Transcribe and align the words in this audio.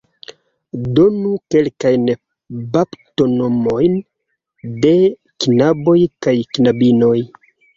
Donu 0.99 1.33
kelkajn 1.55 2.07
baptonomojn 2.73 3.99
de 4.87 4.95
knaboj 5.45 5.99
kaj 6.27 6.37
knabinoj. 6.59 7.17